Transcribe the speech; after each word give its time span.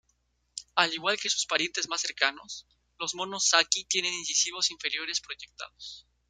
Al 0.73 0.91
igual 0.95 1.19
que 1.19 1.29
sus 1.29 1.45
parientes 1.45 1.87
más 1.87 2.01
cercanos, 2.01 2.65
los 2.97 3.13
monos 3.13 3.49
saki, 3.49 3.85
tienen 3.85 4.11
incisivos 4.15 4.71
inferiores 4.71 5.21
proyectados. 5.21 6.07